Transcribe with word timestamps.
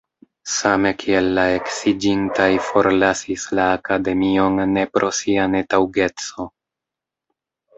Same 0.51 0.91
kiel 1.01 1.27
la 1.39 1.43
eksiĝintaj 1.57 2.47
forlasis 2.69 3.45
la 3.59 3.67
akademion 3.75 4.59
ne 4.73 4.87
pro 4.97 5.11
sia 5.19 5.49
netaŭgeco. 5.57 6.49